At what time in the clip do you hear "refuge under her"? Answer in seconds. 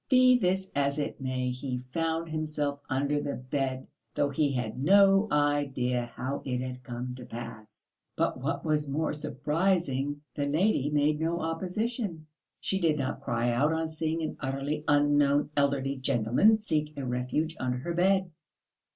17.05-17.93